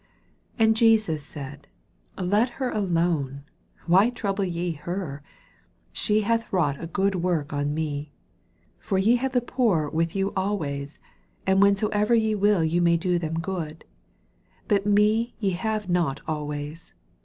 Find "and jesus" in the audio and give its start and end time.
0.57-1.23